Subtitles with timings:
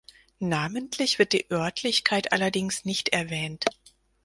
[0.39, 3.65] Namentlich wird die Örtlichkeit allerdings nicht erwähnt.